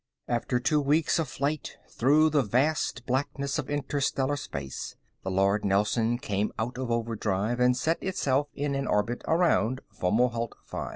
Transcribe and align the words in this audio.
_After 0.33 0.59
two 0.59 0.81
weeks 0.81 1.19
of 1.19 1.27
flight 1.29 1.77
through 1.87 2.31
the 2.31 2.41
vast 2.41 3.05
blackness 3.05 3.59
of 3.59 3.69
interstellar 3.69 4.35
space, 4.35 4.95
the 5.23 5.29
Lord 5.29 5.63
Nelson 5.63 6.17
came 6.17 6.51
out 6.57 6.79
of 6.79 6.89
overdrive 6.89 7.59
and 7.59 7.77
set 7.77 8.01
itself 8.01 8.47
in 8.55 8.73
an 8.73 8.87
orbit 8.87 9.21
around 9.27 9.81
Fomalhaut 9.91 10.53
V. 10.71 10.79